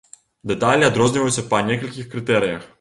[0.51, 2.69] Дэталі адрозніваюць па некалькіх крытэрыях.